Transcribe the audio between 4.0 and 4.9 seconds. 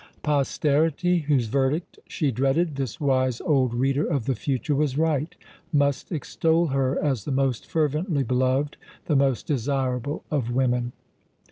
of the future